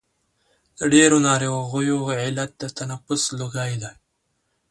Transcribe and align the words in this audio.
ډېرو 0.93 1.17
ناروغیو 1.27 1.97
علت 2.21 2.51
د 2.61 2.63
تنفس 2.77 3.21
لوګی 3.39 3.73
دی. 3.81 3.93